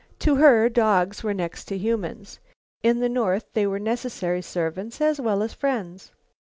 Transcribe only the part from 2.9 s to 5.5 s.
the North they were necessary servants as well